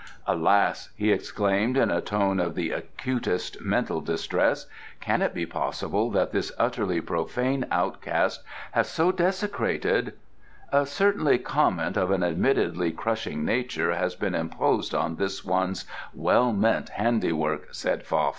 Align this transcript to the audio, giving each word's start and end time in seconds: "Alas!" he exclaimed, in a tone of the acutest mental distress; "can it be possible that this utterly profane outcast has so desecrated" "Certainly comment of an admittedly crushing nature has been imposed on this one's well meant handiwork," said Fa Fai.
"Alas!" 0.25 0.89
he 0.95 1.11
exclaimed, 1.11 1.77
in 1.77 1.91
a 1.91 2.01
tone 2.01 2.39
of 2.39 2.55
the 2.55 2.71
acutest 2.71 3.61
mental 3.61 4.01
distress; 4.01 4.65
"can 4.99 5.21
it 5.21 5.31
be 5.31 5.45
possible 5.45 6.09
that 6.09 6.31
this 6.31 6.51
utterly 6.57 6.99
profane 6.99 7.67
outcast 7.69 8.41
has 8.71 8.89
so 8.89 9.11
desecrated" 9.11 10.13
"Certainly 10.85 11.37
comment 11.37 11.97
of 11.97 12.09
an 12.09 12.23
admittedly 12.23 12.91
crushing 12.91 13.45
nature 13.45 13.93
has 13.93 14.15
been 14.15 14.33
imposed 14.33 14.95
on 14.95 15.17
this 15.17 15.45
one's 15.45 15.85
well 16.15 16.51
meant 16.51 16.89
handiwork," 16.89 17.67
said 17.71 18.01
Fa 18.01 18.15
Fai. 18.15 18.29